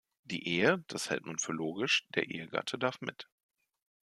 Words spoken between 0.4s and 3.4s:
Ehe, das hält man für logisch, der Ehegatte darf mit.